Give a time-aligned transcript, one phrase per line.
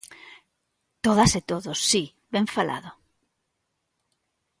[1.05, 2.03] Todos e todas, si,
[2.33, 2.89] ¡ben falado!